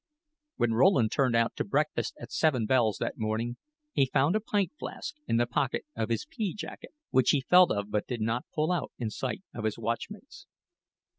[0.55, 3.57] When Rowland turned out to breakfast at seven bells that morning,
[3.91, 7.69] he found a pint flask in the pocket of his pea jacket, which he felt
[7.71, 10.47] of but did not pull out in sight of his watchmates.